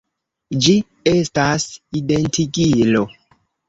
[0.67, 0.75] Ĝi
[1.13, 1.69] estas
[2.03, 3.09] identigilo.